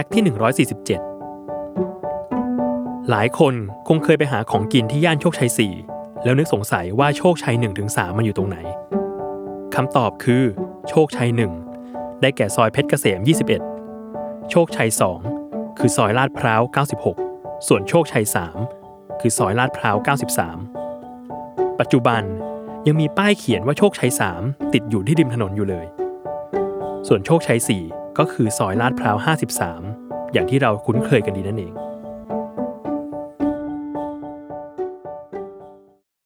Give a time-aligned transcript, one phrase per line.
[0.00, 0.28] ฟกต์ที่ 147
[3.10, 3.54] หลายคน
[3.88, 5.50] คงเคยไปหาของกินที่ย่านโชคชัย
[5.86, 7.54] 4 แล้วนึกสงสัยว่าโชคชัย
[7.86, 8.58] 1-3 มันอยู่ตรงไหน
[9.74, 10.42] คำตอบคือ
[10.88, 11.30] โชคชัย
[11.74, 13.20] 1 ได้แก่ซอยเพชรเกษม
[13.84, 14.90] 21 โชคชัย
[15.34, 16.62] 2 คือซอยลาดพร้าว
[17.14, 18.24] 96 ส่วนโชคชัย
[18.72, 19.96] 3 คือซอยลาดพร้าว
[20.88, 22.22] 93 ปัจจุบัน
[22.86, 24.10] ยังมีป้ายเขียนว่าโชคชัย
[24.42, 25.86] 3 ติดอยู่ที่ริมถนนอยู่เลย
[27.08, 27.68] ส่วนโชคชัย 4
[28.18, 29.16] ก็คือซอยลาดพร้าว
[29.74, 31.72] 53 อย่างที่เราคุ้นเคยกันดีนั่นเอง